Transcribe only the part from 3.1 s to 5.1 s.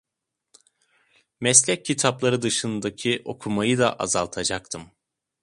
okumayı da azaltacaktım.